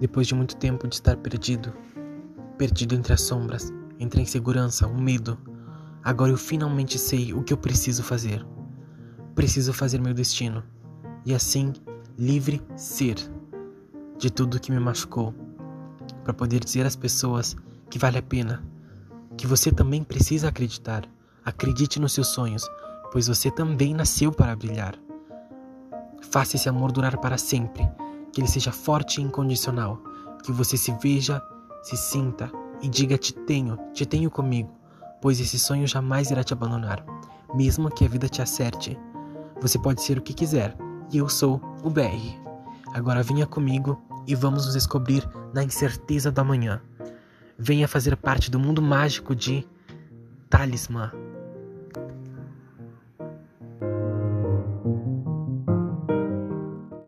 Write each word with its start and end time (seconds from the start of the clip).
Depois 0.00 0.26
de 0.26 0.34
muito 0.34 0.56
tempo 0.56 0.88
de 0.88 0.94
estar 0.94 1.14
perdido, 1.18 1.74
perdido 2.56 2.94
entre 2.94 3.12
as 3.12 3.20
sombras, 3.20 3.70
entre 3.98 4.20
a 4.20 4.22
insegurança, 4.22 4.86
o 4.86 4.98
medo, 4.98 5.38
agora 6.02 6.32
eu 6.32 6.38
finalmente 6.38 6.98
sei 6.98 7.34
o 7.34 7.42
que 7.42 7.52
eu 7.52 7.58
preciso 7.58 8.02
fazer. 8.02 8.44
Preciso 9.34 9.74
fazer 9.74 10.00
meu 10.00 10.14
destino 10.14 10.64
e 11.26 11.34
assim 11.34 11.74
livre 12.18 12.62
ser 12.76 13.16
de 14.16 14.30
tudo 14.30 14.58
que 14.58 14.72
me 14.72 14.80
machucou, 14.80 15.34
para 16.24 16.32
poder 16.32 16.64
dizer 16.64 16.86
às 16.86 16.96
pessoas 16.96 17.54
que 17.90 17.98
vale 17.98 18.16
a 18.16 18.22
pena, 18.22 18.64
que 19.36 19.46
você 19.46 19.70
também 19.70 20.02
precisa 20.02 20.48
acreditar. 20.48 21.04
Acredite 21.44 22.00
nos 22.00 22.12
seus 22.12 22.28
sonhos, 22.28 22.66
pois 23.12 23.26
você 23.26 23.50
também 23.50 23.94
nasceu 23.94 24.32
para 24.32 24.56
brilhar. 24.56 24.94
Faça 26.30 26.56
esse 26.56 26.68
amor 26.68 26.90
durar 26.90 27.18
para 27.18 27.36
sempre 27.36 27.86
que 28.32 28.40
ele 28.40 28.48
seja 28.48 28.72
forte 28.72 29.20
e 29.20 29.24
incondicional, 29.24 30.00
que 30.44 30.52
você 30.52 30.76
se 30.76 30.92
veja, 31.02 31.42
se 31.82 31.96
sinta 31.96 32.50
e 32.82 32.88
diga 32.88 33.18
te 33.18 33.32
tenho, 33.32 33.78
te 33.92 34.06
tenho 34.06 34.30
comigo, 34.30 34.70
pois 35.20 35.40
esse 35.40 35.58
sonho 35.58 35.86
jamais 35.86 36.30
irá 36.30 36.42
te 36.42 36.52
abandonar, 36.52 37.04
mesmo 37.54 37.90
que 37.90 38.04
a 38.04 38.08
vida 38.08 38.28
te 38.28 38.40
acerte. 38.40 38.98
Você 39.60 39.78
pode 39.78 40.02
ser 40.02 40.18
o 40.18 40.22
que 40.22 40.32
quiser, 40.32 40.76
e 41.12 41.18
eu 41.18 41.28
sou 41.28 41.60
o 41.82 41.90
BR. 41.90 42.38
Agora 42.94 43.22
venha 43.22 43.46
comigo 43.46 44.00
e 44.26 44.34
vamos 44.34 44.64
nos 44.64 44.74
descobrir 44.74 45.28
na 45.52 45.62
incerteza 45.62 46.30
do 46.30 46.40
amanhã. 46.40 46.80
Venha 47.58 47.86
fazer 47.86 48.16
parte 48.16 48.50
do 48.50 48.58
mundo 48.58 48.80
mágico 48.80 49.34
de 49.34 49.66
Talismã. 50.48 51.12